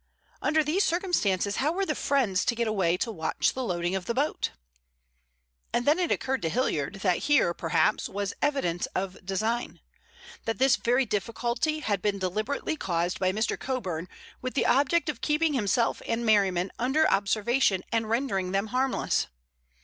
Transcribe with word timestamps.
Under 0.41 0.63
these 0.63 0.83
circumstances 0.83 1.57
how 1.57 1.73
were 1.73 1.85
the 1.85 1.93
friends 1.93 2.43
to 2.45 2.55
get 2.55 2.67
away 2.67 2.97
to 2.97 3.11
watch 3.11 3.53
the 3.53 3.63
loading 3.63 3.93
of 3.93 4.05
the 4.07 4.15
boat? 4.15 4.49
And 5.71 5.85
then 5.85 5.99
it 5.99 6.11
occurred 6.11 6.41
to 6.41 6.49
Hilliard 6.49 6.95
that 7.03 7.19
here, 7.29 7.53
perhaps, 7.53 8.09
was 8.09 8.33
evidence 8.41 8.87
of 8.95 9.23
design; 9.23 9.79
that 10.45 10.57
this 10.57 10.75
very 10.75 11.05
difficulty 11.05 11.81
had 11.81 12.01
been 12.01 12.17
deliberately 12.17 12.75
caused 12.75 13.19
by 13.19 13.31
Mr. 13.31 13.59
Coburn 13.59 14.07
with 14.41 14.55
the 14.55 14.65
object 14.65 15.07
of 15.07 15.21
keeping 15.21 15.53
himself 15.53 16.01
and 16.07 16.25
Merriman 16.25 16.71
under 16.79 17.07
observation 17.11 17.83
and 17.91 18.09
rendering 18.09 18.53
them 18.53 18.65
harmless. 18.73 19.27